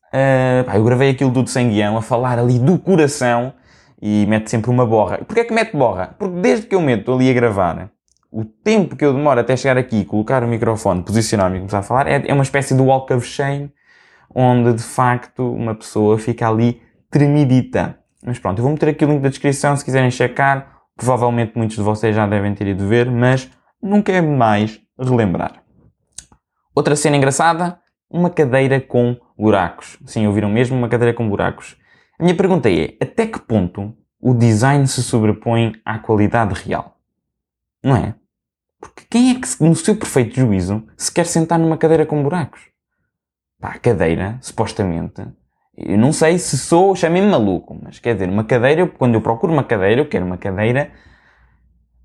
Uh, 0.08 0.64
pá, 0.64 0.76
eu 0.76 0.84
gravei 0.84 1.10
aquilo 1.10 1.32
tudo 1.32 1.48
sem 1.48 1.68
guião, 1.68 1.96
a 1.96 2.02
falar 2.02 2.38
ali 2.38 2.58
do 2.58 2.78
coração, 2.78 3.52
e 4.00 4.26
mete 4.26 4.50
sempre 4.50 4.70
uma 4.70 4.84
borra. 4.84 5.18
Porquê 5.18 5.40
é 5.40 5.44
que 5.44 5.54
mete 5.54 5.76
borra? 5.76 6.14
Porque 6.18 6.40
desde 6.40 6.66
que 6.66 6.74
eu 6.74 6.80
meto 6.80 7.12
ali 7.12 7.30
a 7.30 7.32
gravar, 7.32 7.90
o 8.36 8.44
tempo 8.44 8.96
que 8.96 9.04
eu 9.04 9.14
demoro 9.14 9.38
até 9.38 9.56
chegar 9.56 9.78
aqui, 9.78 10.04
colocar 10.04 10.42
o 10.42 10.48
microfone, 10.48 11.04
posicionar-me 11.04 11.58
e 11.58 11.60
começar 11.60 11.78
a 11.78 11.82
falar, 11.82 12.08
é, 12.08 12.24
é 12.26 12.34
uma 12.34 12.42
espécie 12.42 12.74
de 12.74 12.82
walk 12.82 13.12
of 13.12 13.24
shame, 13.24 13.72
onde 14.34 14.72
de 14.72 14.82
facto 14.82 15.54
uma 15.54 15.72
pessoa 15.72 16.18
fica 16.18 16.48
ali 16.48 16.82
tremidita. 17.08 17.96
Mas 18.26 18.40
pronto, 18.40 18.58
eu 18.58 18.64
vou 18.64 18.72
meter 18.72 18.88
aqui 18.88 19.04
o 19.04 19.08
link 19.08 19.20
da 19.20 19.28
descrição 19.28 19.76
se 19.76 19.84
quiserem 19.84 20.10
checar. 20.10 20.80
Provavelmente 20.96 21.52
muitos 21.54 21.76
de 21.76 21.82
vocês 21.82 22.14
já 22.16 22.26
devem 22.26 22.52
ter 22.54 22.66
ido 22.66 22.88
ver, 22.88 23.08
mas 23.08 23.48
nunca 23.80 24.10
é 24.10 24.20
demais 24.20 24.80
relembrar. 24.98 25.62
Outra 26.74 26.96
cena 26.96 27.16
engraçada, 27.16 27.78
uma 28.10 28.30
cadeira 28.30 28.80
com 28.80 29.16
buracos. 29.38 29.96
Sim, 30.06 30.26
ouviram 30.26 30.48
mesmo? 30.48 30.76
Uma 30.76 30.88
cadeira 30.88 31.14
com 31.14 31.28
buracos. 31.28 31.76
A 32.18 32.24
minha 32.24 32.34
pergunta 32.34 32.68
é, 32.68 32.96
até 33.00 33.28
que 33.28 33.38
ponto 33.38 33.94
o 34.20 34.34
design 34.34 34.88
se 34.88 35.04
sobrepõe 35.04 35.74
à 35.84 36.00
qualidade 36.00 36.54
real? 36.54 36.96
Não 37.80 37.94
é? 37.94 38.16
Porque 38.84 39.06
quem 39.08 39.30
é 39.30 39.34
que, 39.40 39.64
no 39.64 39.74
seu 39.74 39.96
perfeito 39.96 40.36
juízo, 40.38 40.86
se 40.94 41.10
quer 41.10 41.24
sentar 41.24 41.58
numa 41.58 41.78
cadeira 41.78 42.04
com 42.04 42.22
buracos? 42.22 42.60
Pá, 43.58 43.70
a 43.70 43.78
cadeira, 43.78 44.36
supostamente, 44.42 45.26
eu 45.74 45.96
não 45.96 46.12
sei 46.12 46.38
se 46.38 46.58
sou, 46.58 46.94
chamei-me 46.94 47.30
maluco, 47.30 47.74
mas 47.82 47.98
quer 47.98 48.12
dizer, 48.12 48.28
uma 48.28 48.44
cadeira, 48.44 48.86
quando 48.86 49.14
eu 49.14 49.22
procuro 49.22 49.52
uma 49.52 49.64
cadeira, 49.64 50.02
eu 50.02 50.08
quero 50.08 50.26
uma 50.26 50.36
cadeira 50.36 50.92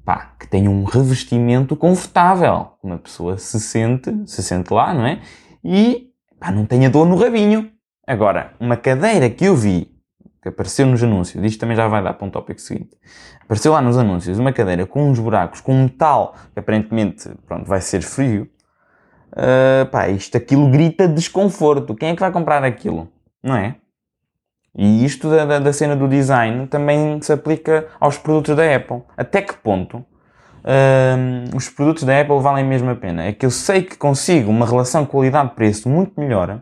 pá, 0.06 0.34
que 0.40 0.48
tenha 0.48 0.72
um 0.72 0.86
revestimento 0.86 1.76
confortável. 1.76 2.72
Uma 2.82 2.98
pessoa 2.98 3.38
se 3.38 3.60
sente, 3.60 4.12
se 4.26 4.42
sente 4.42 4.74
lá, 4.74 4.94
não 4.94 5.06
é? 5.06 5.22
E 5.64 6.08
pá, 6.40 6.50
não 6.50 6.66
tenha 6.66 6.90
dor 6.90 7.06
no 7.06 7.18
rabinho. 7.18 7.70
Agora, 8.08 8.56
uma 8.60 8.78
cadeira 8.78 9.30
que 9.30 9.46
eu 9.46 9.56
vi, 9.56 9.92
que 10.42 10.50
apareceu 10.50 10.86
nos 10.86 11.04
anúncios, 11.04 11.44
isto 11.44 11.60
também 11.60 11.76
já 11.76 11.88
vai 11.88 12.02
dar 12.02 12.14
para 12.14 12.28
um 12.28 12.30
tópico 12.30 12.62
seguinte, 12.62 12.98
apareceu 13.44 13.74
lá 13.74 13.82
nos 13.82 13.98
anúncios 13.98 14.40
uma 14.40 14.54
cadeira 14.54 14.86
com 14.86 15.10
uns 15.10 15.20
buracos, 15.20 15.62
com 15.62 15.74
metal 15.84 16.36
que 16.54 16.60
aparentemente 16.60 17.30
pronto, 17.48 17.66
vai 17.66 17.82
ser 17.82 18.02
frio. 18.02 18.50
Uh, 19.32 19.86
pá, 19.92 20.10
isto 20.10 20.36
aquilo 20.36 20.70
grita 20.72 21.08
desconforto. 21.08 21.94
Quem 21.94 22.10
é 22.10 22.16
que 22.16 22.20
vai 22.20 22.32
comprar 22.32 22.64
aquilo? 22.64 23.08
Não 23.44 23.56
é? 23.56 23.76
E 24.76 25.06
isto 25.06 25.30
da, 25.30 25.46
da, 25.46 25.60
da 25.60 25.74
cena 25.74 25.96
do 25.96 26.08
design 26.08 26.68
também 26.68 27.22
se 27.22 27.32
aplica 27.32 27.88
aos 28.00 28.18
produtos 28.18 28.56
da 28.56 28.76
Apple. 28.76 29.04
Até 29.18 29.42
que 29.42 29.54
ponto 29.54 29.98
uh, 29.98 31.56
os 31.56 31.70
produtos 31.70 32.04
da 32.04 32.20
Apple 32.20 32.40
valem 32.40 32.66
mesmo 32.66 32.90
a 32.90 32.96
pena? 32.96 33.24
É 33.24 33.34
que 33.34 33.46
eu 33.46 33.52
sei 33.52 33.84
que 33.84 33.98
consigo 33.98 34.50
uma 34.50 34.66
relação 34.66 35.06
qualidade-preço 35.06 35.90
muito 35.90 36.20
melhor 36.20 36.62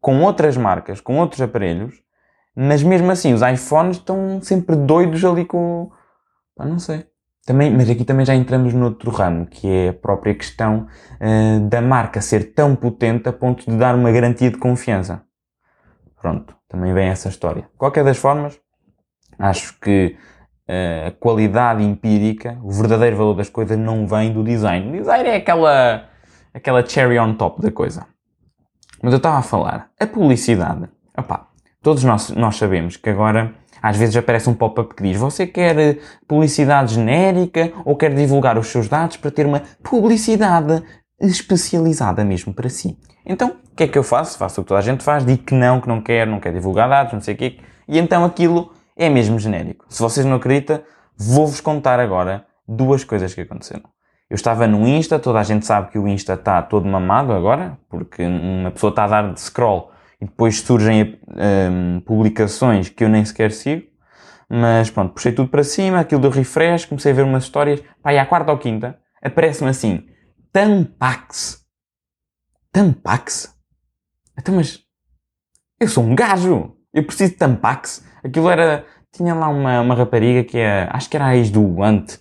com 0.00 0.20
outras 0.22 0.56
marcas, 0.56 1.00
com 1.00 1.18
outros 1.18 1.40
aparelhos, 1.40 1.94
mas 2.56 2.82
mesmo 2.82 3.10
assim, 3.10 3.32
os 3.32 3.42
iPhones 3.42 3.96
estão 3.96 4.40
sempre 4.42 4.76
doidos 4.76 5.24
ali 5.24 5.44
com. 5.44 5.90
Não 6.58 6.78
sei. 6.78 7.06
Também, 7.46 7.70
mas 7.70 7.90
aqui 7.90 8.04
também 8.04 8.24
já 8.24 8.34
entramos 8.34 8.72
noutro 8.72 9.10
ramo, 9.10 9.46
que 9.46 9.68
é 9.68 9.88
a 9.90 9.92
própria 9.92 10.34
questão 10.34 10.86
uh, 11.20 11.68
da 11.68 11.82
marca 11.82 12.22
ser 12.22 12.54
tão 12.54 12.74
potente 12.74 13.28
a 13.28 13.32
ponto 13.32 13.70
de 13.70 13.76
dar 13.76 13.94
uma 13.94 14.10
garantia 14.10 14.50
de 14.50 14.56
confiança. 14.56 15.22
Pronto, 16.20 16.56
também 16.68 16.94
vem 16.94 17.08
essa 17.08 17.28
história. 17.28 17.68
Qualquer 17.76 18.02
das 18.02 18.16
formas, 18.16 18.58
acho 19.38 19.78
que 19.78 20.16
uh, 20.66 21.08
a 21.08 21.10
qualidade 21.10 21.82
empírica, 21.82 22.58
o 22.62 22.70
verdadeiro 22.70 23.16
valor 23.16 23.34
das 23.34 23.50
coisas 23.50 23.76
não 23.76 24.06
vem 24.06 24.32
do 24.32 24.42
design. 24.42 24.88
O 24.88 24.92
design 24.92 25.28
é 25.28 25.36
aquela, 25.36 26.08
aquela 26.54 26.86
cherry 26.86 27.18
on 27.18 27.34
top 27.34 27.60
da 27.60 27.70
coisa. 27.70 28.06
Mas 29.02 29.12
eu 29.12 29.18
estava 29.18 29.36
a 29.36 29.42
falar, 29.42 29.90
a 30.00 30.06
publicidade, 30.06 30.88
opá, 31.14 31.48
Todos 31.84 32.02
nós, 32.02 32.30
nós 32.30 32.56
sabemos 32.56 32.96
que 32.96 33.10
agora 33.10 33.52
às 33.82 33.98
vezes 33.98 34.16
aparece 34.16 34.48
um 34.48 34.54
pop-up 34.54 34.94
que 34.94 35.02
diz 35.02 35.18
você 35.18 35.46
quer 35.46 35.78
eh, 35.78 35.98
publicidade 36.26 36.94
genérica 36.94 37.70
ou 37.84 37.94
quer 37.94 38.14
divulgar 38.14 38.56
os 38.56 38.68
seus 38.68 38.88
dados 38.88 39.18
para 39.18 39.30
ter 39.30 39.44
uma 39.44 39.60
publicidade 39.82 40.82
especializada 41.20 42.24
mesmo 42.24 42.54
para 42.54 42.70
si. 42.70 42.96
Então, 43.26 43.56
o 43.70 43.76
que 43.76 43.82
é 43.82 43.86
que 43.86 43.98
eu 43.98 44.02
faço? 44.02 44.38
Faço 44.38 44.62
o 44.62 44.64
que 44.64 44.68
toda 44.68 44.80
a 44.80 44.82
gente 44.82 45.04
faz, 45.04 45.26
digo 45.26 45.42
que 45.42 45.54
não, 45.54 45.78
que 45.78 45.86
não 45.86 46.00
quer, 46.00 46.26
não 46.26 46.40
quer 46.40 46.54
divulgar 46.54 46.88
dados, 46.88 47.12
não 47.12 47.20
sei 47.20 47.34
o 47.34 47.36
quê. 47.36 47.58
E 47.86 47.98
então 47.98 48.24
aquilo 48.24 48.72
é 48.96 49.10
mesmo 49.10 49.38
genérico. 49.38 49.84
Se 49.90 50.00
vocês 50.00 50.24
não 50.24 50.36
acreditam, 50.36 50.80
vou-vos 51.18 51.60
contar 51.60 52.00
agora 52.00 52.46
duas 52.66 53.04
coisas 53.04 53.34
que 53.34 53.42
aconteceram. 53.42 53.84
Eu 54.30 54.36
estava 54.36 54.66
no 54.66 54.88
Insta, 54.88 55.18
toda 55.18 55.38
a 55.38 55.42
gente 55.42 55.66
sabe 55.66 55.90
que 55.90 55.98
o 55.98 56.08
Insta 56.08 56.32
está 56.32 56.62
todo 56.62 56.88
mamado 56.88 57.34
agora, 57.34 57.76
porque 57.90 58.24
uma 58.24 58.70
pessoa 58.70 58.88
está 58.88 59.04
a 59.04 59.08
dar 59.08 59.34
de 59.34 59.38
scroll 59.38 59.92
e 60.24 60.26
depois 60.26 60.60
surgem 60.60 61.20
um, 61.28 62.00
publicações 62.00 62.88
que 62.88 63.04
eu 63.04 63.08
nem 63.10 63.22
sequer 63.24 63.52
sigo. 63.52 63.86
Mas 64.48 64.90
pronto, 64.90 65.12
puxei 65.12 65.32
tudo 65.32 65.48
para 65.48 65.62
cima, 65.62 66.00
aquilo 66.00 66.20
deu 66.20 66.30
refresh, 66.30 66.86
comecei 66.86 67.12
a 67.12 67.14
ver 67.14 67.24
umas 67.24 67.44
histórias. 67.44 67.82
Pá, 68.02 68.12
e 68.12 68.18
à 68.18 68.24
quarta 68.24 68.50
ou 68.50 68.58
quinta, 68.58 68.98
aparece-me 69.22 69.68
assim, 69.68 70.06
Tampax. 70.50 71.62
Tampax? 72.72 73.54
Então, 74.38 74.54
mas 74.56 74.80
eu 75.78 75.88
sou 75.88 76.02
um 76.02 76.14
gajo. 76.14 76.74
Eu 76.92 77.04
preciso 77.04 77.32
de 77.32 77.38
Tampax. 77.38 78.04
Aquilo 78.22 78.48
era. 78.48 78.86
Tinha 79.12 79.34
lá 79.34 79.48
uma, 79.48 79.80
uma 79.80 79.94
rapariga 79.94 80.42
que 80.42 80.58
é. 80.58 80.88
Acho 80.90 81.10
que 81.10 81.16
era 81.16 81.26
a 81.26 81.36
ex 81.36 81.50
do 81.50 81.62
Guante. 81.62 82.18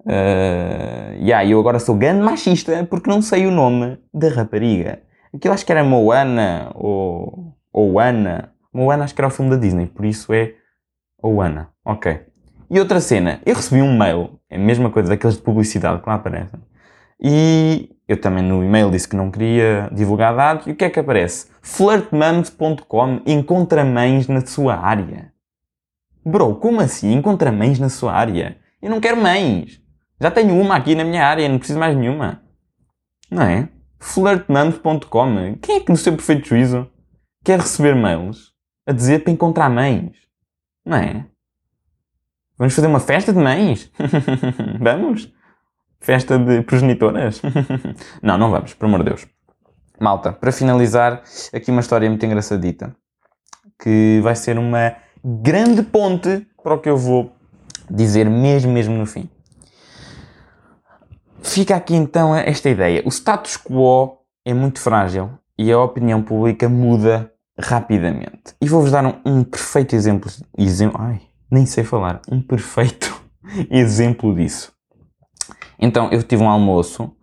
Uh, 0.00 1.14
yeah, 1.20 1.44
eu 1.44 1.60
agora 1.60 1.78
sou 1.78 1.94
grande 1.94 2.22
machista 2.22 2.86
porque 2.88 3.08
não 3.08 3.22
sei 3.22 3.46
o 3.46 3.50
nome 3.50 3.98
da 4.12 4.28
rapariga. 4.30 5.02
Aquilo 5.34 5.54
acho 5.54 5.64
que 5.64 5.72
era 5.72 5.84
Moana 5.84 6.70
ou, 6.74 7.54
ou 7.72 8.00
Ana. 8.00 8.52
Moana 8.72 9.04
acho 9.04 9.14
que 9.14 9.20
era 9.20 9.28
o 9.28 9.30
filme 9.30 9.50
da 9.50 9.56
Disney, 9.56 9.86
por 9.86 10.04
isso 10.04 10.32
é 10.32 10.54
Oana. 11.22 11.70
Ok. 11.84 12.20
E 12.70 12.78
outra 12.78 13.00
cena, 13.00 13.40
eu 13.44 13.54
recebi 13.54 13.82
um 13.82 13.96
mail, 13.96 14.38
é 14.48 14.56
a 14.56 14.58
mesma 14.58 14.90
coisa 14.90 15.08
daqueles 15.08 15.36
de 15.36 15.42
publicidade 15.42 16.00
que 16.00 16.08
lá 16.08 16.14
aparecem, 16.14 16.60
e 17.20 17.90
eu 18.08 18.20
também 18.20 18.44
no 18.44 18.64
e-mail 18.64 18.90
disse 18.90 19.08
que 19.08 19.16
não 19.16 19.30
queria 19.30 19.90
divulgar 19.92 20.34
dados, 20.34 20.66
e 20.66 20.70
o 20.70 20.76
que 20.76 20.84
é 20.84 20.90
que 20.90 21.00
aparece? 21.00 21.48
flirtmums.com 21.62 23.22
encontra 23.26 23.84
mães 23.84 24.28
na 24.28 24.46
sua 24.46 24.76
área. 24.76 25.32
Bro, 26.24 26.56
como 26.56 26.80
assim 26.80 27.12
encontra 27.12 27.50
mães 27.50 27.78
na 27.78 27.88
sua 27.88 28.12
área? 28.12 28.56
Eu 28.80 28.90
não 28.90 29.00
quero 29.00 29.16
mães. 29.16 29.80
Já 30.20 30.30
tenho 30.30 30.58
uma 30.58 30.76
aqui 30.76 30.94
na 30.94 31.04
minha 31.04 31.26
área, 31.26 31.48
não 31.48 31.58
preciso 31.58 31.78
mais 31.78 31.96
nenhuma. 31.96 32.42
Não 33.30 33.42
é? 33.42 33.68
flirtmums.com. 34.00 35.56
Quem 35.60 35.76
é 35.76 35.80
que 35.80 35.90
no 35.90 35.96
seu 35.96 36.14
perfeito 36.14 36.48
juízo 36.48 36.90
quer 37.44 37.60
receber 37.60 37.94
mails 37.94 38.52
a 38.86 38.92
dizer 38.92 39.22
para 39.22 39.32
encontrar 39.32 39.68
mães? 39.68 40.16
Não 40.84 40.96
é? 40.96 41.26
Vamos 42.58 42.74
fazer 42.74 42.88
uma 42.88 43.00
festa 43.00 43.32
de 43.32 43.38
mães? 43.38 43.90
vamos? 44.80 45.32
Festa 46.00 46.38
de 46.38 46.62
progenitoras? 46.62 47.40
não, 48.22 48.36
não 48.38 48.50
vamos, 48.50 48.74
por 48.74 48.86
amor 48.86 49.00
de 49.00 49.10
Deus. 49.10 49.26
Malta, 50.00 50.32
para 50.32 50.50
finalizar, 50.50 51.22
aqui 51.52 51.70
uma 51.70 51.80
história 51.80 52.08
muito 52.08 52.24
engraçadita 52.24 52.96
que 53.82 54.20
vai 54.22 54.34
ser 54.34 54.58
uma 54.58 54.94
grande 55.24 55.82
ponte 55.82 56.46
para 56.62 56.74
o 56.74 56.78
que 56.78 56.88
eu 56.88 56.96
vou 56.96 57.32
dizer 57.90 58.28
mesmo, 58.28 58.72
mesmo 58.72 58.96
no 58.96 59.06
fim. 59.06 59.28
Fica 61.42 61.76
aqui 61.76 61.94
então 61.94 62.34
esta 62.34 62.68
ideia. 62.68 63.02
O 63.04 63.08
status 63.08 63.56
quo 63.56 64.18
é 64.44 64.52
muito 64.52 64.80
frágil 64.80 65.30
e 65.58 65.70
a 65.70 65.80
opinião 65.80 66.22
pública 66.22 66.68
muda 66.68 67.32
rapidamente. 67.58 68.54
E 68.60 68.68
vou-vos 68.68 68.90
dar 68.90 69.04
um, 69.04 69.14
um, 69.24 69.44
perfeito 69.44 69.94
exemplo. 69.94 70.30
exemplo 70.56 71.00
ai, 71.00 71.20
nem 71.50 71.66
sei 71.66 71.84
falar. 71.84 72.20
Um 72.30 72.40
perfeito 72.40 73.14
exemplo 73.70 74.34
disso. 74.34 74.72
Então, 75.78 76.10
eu 76.10 76.22
tive 76.22 76.42
um 76.42 76.48
almoço. 76.48 77.14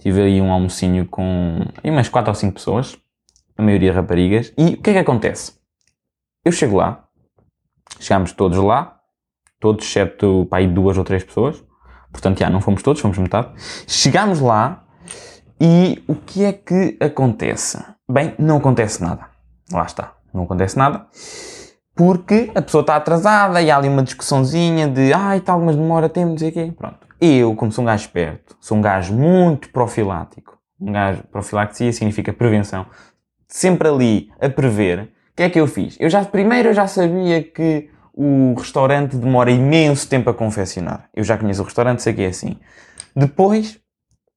Tive 0.00 0.22
aí 0.22 0.40
um 0.40 0.52
almocinho 0.52 1.06
com 1.06 1.58
umas 1.82 2.08
4 2.08 2.30
ou 2.30 2.34
5 2.34 2.54
pessoas. 2.54 2.96
A 3.56 3.62
maioria 3.62 3.92
raparigas. 3.92 4.52
E 4.56 4.74
o 4.74 4.82
que 4.82 4.90
é 4.90 4.92
que 4.92 4.98
acontece? 4.98 5.52
Eu 6.44 6.52
chego 6.52 6.76
lá. 6.76 7.08
Chegámos 7.98 8.32
todos 8.32 8.58
lá. 8.58 9.00
Todos, 9.60 9.84
exceto 9.84 10.46
aí 10.52 10.66
duas 10.68 10.96
ou 10.96 11.04
três 11.04 11.24
pessoas. 11.24 11.64
Portanto, 12.12 12.38
já 12.38 12.50
não 12.50 12.60
fomos 12.60 12.82
todos, 12.82 13.00
fomos 13.00 13.18
metade. 13.18 13.48
Chegámos 13.86 14.40
lá 14.40 14.84
e 15.60 16.02
o 16.06 16.14
que 16.14 16.44
é 16.44 16.52
que 16.52 16.96
acontece? 17.00 17.78
Bem, 18.10 18.34
não 18.38 18.58
acontece 18.58 19.02
nada. 19.02 19.26
Lá 19.72 19.84
está, 19.84 20.12
não 20.32 20.44
acontece 20.44 20.78
nada. 20.78 21.06
Porque 21.94 22.50
a 22.54 22.62
pessoa 22.62 22.82
está 22.82 22.96
atrasada 22.96 23.60
e 23.60 23.70
há 23.70 23.76
ali 23.76 23.88
uma 23.88 24.02
discussãozinha 24.02 24.86
de 24.88 25.12
ai, 25.12 25.38
está 25.38 25.52
algumas 25.52 25.74
demora, 25.74 26.08
temos, 26.08 26.30
não 26.30 26.38
sei 26.38 26.48
o 26.50 26.52
quê. 26.52 26.72
Pronto. 26.76 27.06
Eu, 27.20 27.54
como 27.56 27.72
sou 27.72 27.82
um 27.82 27.86
gajo 27.86 28.04
esperto, 28.04 28.56
sou 28.60 28.78
um 28.78 28.80
gajo 28.80 29.12
muito 29.12 29.70
profilático. 29.70 30.56
Um 30.80 30.92
gajo, 30.92 31.24
profilaxia 31.24 31.92
significa 31.92 32.32
prevenção. 32.32 32.86
Sempre 33.48 33.88
ali 33.88 34.30
a 34.40 34.48
prever. 34.48 35.00
O 35.32 35.36
que 35.36 35.42
é 35.42 35.50
que 35.50 35.58
eu 35.58 35.66
fiz? 35.66 35.96
Eu 35.98 36.08
já, 36.08 36.24
primeiro, 36.24 36.68
eu 36.68 36.74
já 36.74 36.86
sabia 36.86 37.42
que 37.42 37.90
o 38.20 38.52
restaurante 38.58 39.16
demora 39.16 39.48
imenso 39.48 40.08
tempo 40.08 40.28
a 40.28 40.34
confeccionar. 40.34 41.08
Eu 41.14 41.22
já 41.22 41.38
conheço 41.38 41.62
o 41.62 41.64
restaurante, 41.64 42.02
sei 42.02 42.12
que 42.12 42.22
é 42.22 42.26
assim. 42.26 42.56
Depois, 43.14 43.78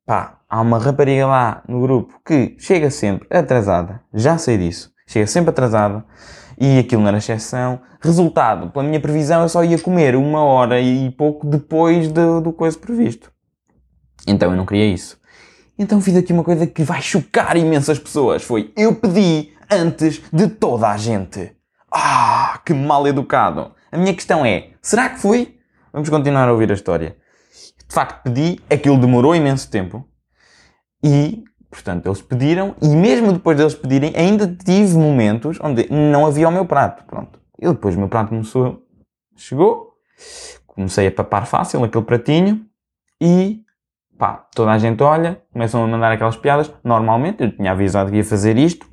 pá, 0.06 0.38
há 0.48 0.62
uma 0.62 0.78
rapariga 0.78 1.26
lá 1.26 1.64
no 1.68 1.82
grupo 1.82 2.22
que 2.24 2.56
chega 2.60 2.92
sempre 2.92 3.28
atrasada, 3.36 4.00
já 4.14 4.38
sei 4.38 4.60
disso, 4.60 4.94
chega 5.08 5.26
sempre 5.26 5.50
atrasada 5.50 6.06
e 6.60 6.78
aquilo 6.78 7.02
não 7.02 7.08
era 7.08 7.18
exceção. 7.18 7.82
Resultado, 8.00 8.70
pela 8.70 8.86
minha 8.86 9.00
previsão, 9.00 9.42
eu 9.42 9.50
só 9.50 9.64
ia 9.64 9.80
comer 9.80 10.16
uma 10.16 10.44
hora 10.44 10.80
e 10.80 11.10
pouco 11.10 11.48
depois 11.48 12.12
do, 12.12 12.40
do 12.40 12.54
coisa 12.54 12.78
previsto. 12.78 13.32
Então 14.28 14.52
eu 14.52 14.58
não 14.58 14.66
queria 14.68 14.86
isso. 14.86 15.20
Então 15.76 16.00
fiz 16.00 16.16
aqui 16.16 16.32
uma 16.32 16.44
coisa 16.44 16.68
que 16.68 16.84
vai 16.84 17.02
chocar 17.02 17.58
imensas 17.58 17.98
pessoas. 17.98 18.44
Foi, 18.44 18.72
eu 18.78 18.94
pedi 18.94 19.54
antes 19.72 20.22
de 20.32 20.48
toda 20.48 20.88
a 20.88 20.98
gente. 20.98 21.52
Ah, 21.92 22.62
que 22.66 22.74
mal 22.74 23.06
educado. 23.06 23.74
A 23.92 23.98
minha 23.98 24.14
questão 24.14 24.46
é, 24.46 24.70
será 24.82 25.10
que 25.10 25.20
fui? 25.20 25.60
Vamos 25.92 26.10
continuar 26.10 26.48
a 26.48 26.52
ouvir 26.54 26.72
a 26.72 26.74
história. 26.74 27.18
De 27.88 27.94
facto, 27.94 28.24
pedi, 28.24 28.58
aquilo 28.70 28.98
demorou 28.98 29.36
imenso 29.36 29.70
tempo. 29.70 30.08
E, 31.04 31.44
portanto, 31.70 32.06
eles 32.06 32.22
pediram, 32.22 32.76
e 32.82 32.88
mesmo 32.88 33.34
depois 33.34 33.58
deles 33.58 33.76
pedirem, 33.76 34.14
ainda 34.16 34.48
tive 34.48 34.96
momentos 34.98 35.60
onde 35.62 35.92
não 35.92 36.26
havia 36.26 36.48
o 36.48 36.52
meu 36.52 36.66
prato. 36.66 37.04
Pronto. 37.04 37.40
E 37.60 37.68
depois 37.68 37.96
o 37.96 38.00
meu 38.00 38.08
prato 38.08 38.30
começou, 38.30 38.82
chegou, 39.36 39.92
comecei 40.66 41.08
a 41.08 41.12
papar 41.12 41.46
fácil 41.46 41.84
aquele 41.84 42.06
pratinho, 42.06 42.66
e 43.20 43.64
pá, 44.18 44.48
toda 44.56 44.72
a 44.72 44.78
gente 44.78 45.04
olha, 45.04 45.42
começam 45.52 45.84
a 45.84 45.88
mandar 45.88 46.14
aquelas 46.14 46.38
piadas. 46.38 46.72
Normalmente, 46.84 47.44
eu 47.44 47.56
tinha 47.56 47.72
avisado 47.72 48.10
que 48.10 48.18
ia 48.18 48.24
fazer 48.24 48.58
isto, 48.58 48.88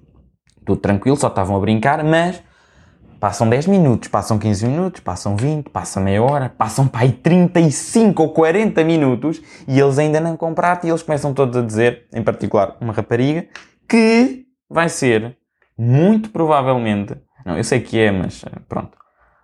tudo 0.66 0.80
tranquilo, 0.80 1.16
só 1.16 1.28
estavam 1.28 1.56
a 1.56 1.60
brincar, 1.60 2.02
mas 2.02 2.42
Passam 3.20 3.48
10 3.48 3.66
minutos, 3.66 4.08
passam 4.08 4.38
15 4.38 4.64
minutos, 4.64 5.00
passam 5.00 5.34
20, 5.34 5.70
passam 5.70 6.00
meia 6.00 6.22
hora, 6.22 6.48
passam 6.48 6.86
para 6.86 7.00
aí 7.00 7.10
35 7.10 8.22
ou 8.22 8.32
40 8.32 8.84
minutos 8.84 9.42
e 9.66 9.80
eles 9.80 9.98
ainda 9.98 10.20
não 10.20 10.36
compraram 10.36 10.82
e 10.84 10.88
eles 10.88 11.02
começam 11.02 11.34
todos 11.34 11.56
a 11.56 11.62
dizer, 11.62 12.06
em 12.14 12.22
particular 12.22 12.76
uma 12.80 12.92
rapariga, 12.92 13.48
que 13.88 14.46
vai 14.70 14.88
ser, 14.88 15.36
muito 15.76 16.30
provavelmente, 16.30 17.16
não, 17.44 17.56
eu 17.56 17.64
sei 17.64 17.80
que 17.80 17.98
é, 17.98 18.12
mas 18.12 18.44
eh, 18.44 18.60
pronto, 18.68 18.96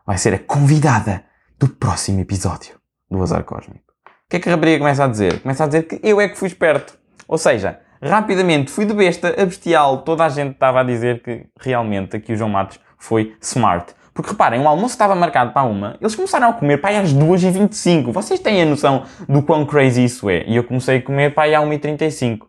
vai 0.07 0.19
ser 0.19 0.35
a 0.35 0.39
convidada 0.39 1.25
do 1.59 1.67
próximo 1.67 2.21
episódio 2.21 2.79
do 3.11 3.21
Azar 3.23 3.43
Cósmico. 3.43 3.93
O 4.07 4.31
que 4.31 4.37
é 4.37 4.41
que 4.41 4.49
a 4.49 4.53
rapariga 4.53 4.79
começa 4.79 5.05
a 5.05 5.09
dizer? 5.09 5.41
Começa 5.41 5.65
a 5.65 5.67
dizer 5.67 5.83
que 5.83 5.99
eu 6.01 6.21
é 6.21 6.29
que 6.29 6.39
fui 6.39 6.47
esperto. 6.47 6.97
Ou 7.27 7.39
seja, 7.39 7.81
rapidamente 8.01 8.71
fui 8.71 8.85
de 8.85 8.95
besta 8.95 9.35
a 9.41 9.45
bestial, 9.45 10.03
toda 10.03 10.25
a 10.25 10.29
gente 10.29 10.53
estava 10.53 10.81
a 10.81 10.85
dizer 10.85 11.23
que 11.23 11.47
realmente 11.61 12.17
aqui 12.17 12.33
o 12.33 12.37
João 12.37 12.51
Matos 12.51 12.79
foi 12.99 13.37
smart. 13.41 13.95
Porque 14.15 14.31
reparem, 14.31 14.61
o 14.61 14.69
almoço 14.69 14.95
estava 14.95 15.15
marcado 15.17 15.53
para 15.53 15.65
uma, 15.65 15.97
eles 16.01 16.15
começaram 16.15 16.49
a 16.49 16.53
comer 16.53 16.81
para 16.81 17.01
às 17.01 17.13
2h25. 17.13 18.13
Vocês 18.13 18.39
têm 18.39 18.63
a 18.63 18.67
noção 18.67 19.05
do 19.29 19.43
quão 19.43 19.67
crazy 19.67 20.05
isso 20.05 20.31
é? 20.31 20.45
E 20.47 20.55
eu 20.55 20.63
comecei 20.63 20.99
a 20.99 21.03
comer 21.03 21.35
para 21.35 21.45
aí 21.45 21.55
à 21.55 21.61
1h35. 21.61 22.47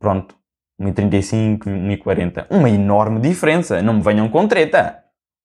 Pronto. 0.00 0.34
1h35, 0.80 1.60
1h40. 1.60 2.46
Uma 2.50 2.68
enorme 2.68 3.20
diferença. 3.20 3.80
Não 3.80 3.94
me 3.94 4.02
venham 4.02 4.28
com 4.28 4.48
treta. 4.48 4.98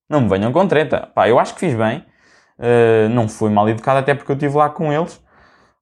Não 0.09 0.21
me 0.21 0.27
venham 0.27 0.51
com 0.51 0.67
treta. 0.67 1.11
Pá, 1.13 1.29
eu 1.29 1.37
acho 1.37 1.53
que 1.53 1.59
fiz 1.59 1.75
bem. 1.75 2.03
Uh, 2.57 3.07
não 3.09 3.29
fui 3.29 3.51
mal 3.51 3.69
educado, 3.69 3.99
até 3.99 4.15
porque 4.15 4.31
eu 4.31 4.35
estive 4.35 4.57
lá 4.57 4.69
com 4.71 4.91
eles. 4.91 5.17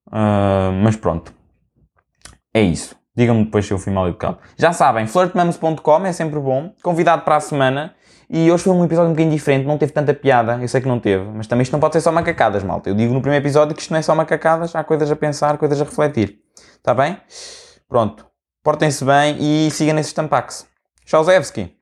Uh, 0.08 0.70
mas 0.82 0.96
pronto. 0.96 1.32
É 2.52 2.60
isso. 2.60 2.94
Digam-me 3.16 3.44
depois 3.44 3.64
se 3.64 3.72
eu 3.72 3.78
fui 3.78 3.90
mal 3.90 4.06
educado. 4.06 4.38
Já 4.58 4.74
sabem, 4.74 5.06
flirtmamos.com 5.06 6.04
é 6.04 6.12
sempre 6.12 6.38
bom. 6.38 6.74
Convidado 6.82 7.22
para 7.22 7.36
a 7.36 7.40
semana. 7.40 7.95
E 8.28 8.50
hoje 8.50 8.64
foi 8.64 8.72
um 8.72 8.84
episódio 8.84 9.10
um 9.10 9.12
bocadinho 9.12 9.34
diferente, 9.34 9.64
não 9.66 9.78
teve 9.78 9.92
tanta 9.92 10.12
piada, 10.12 10.58
eu 10.60 10.66
sei 10.66 10.80
que 10.80 10.88
não 10.88 10.98
teve, 10.98 11.24
mas 11.24 11.46
também 11.46 11.62
isto 11.62 11.72
não 11.72 11.78
pode 11.78 11.94
ser 11.94 12.00
só 12.00 12.10
macacadas, 12.10 12.64
malta. 12.64 12.90
Eu 12.90 12.94
digo 12.94 13.14
no 13.14 13.20
primeiro 13.20 13.44
episódio 13.44 13.74
que 13.74 13.80
isto 13.80 13.92
não 13.92 13.98
é 13.98 14.02
só 14.02 14.14
macacadas, 14.16 14.74
há 14.74 14.82
coisas 14.82 15.10
a 15.10 15.16
pensar, 15.16 15.56
coisas 15.58 15.80
a 15.80 15.84
refletir. 15.84 16.40
Está 16.76 16.92
bem? 16.92 17.16
Pronto. 17.88 18.26
Portem-se 18.64 19.04
bem 19.04 19.36
e 19.38 19.70
sigam 19.70 19.94
nesses 19.94 20.12
tampax. 20.12 20.66
Tchauzewski. 21.04 21.72